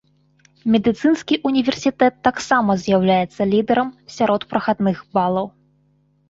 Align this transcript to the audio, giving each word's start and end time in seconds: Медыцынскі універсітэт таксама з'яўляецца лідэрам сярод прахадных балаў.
Медыцынскі 0.75 1.35
універсітэт 1.49 2.17
таксама 2.27 2.77
з'яўляецца 2.85 3.41
лідэрам 3.53 3.93
сярод 4.17 4.41
прахадных 4.55 4.97
балаў. 5.19 5.47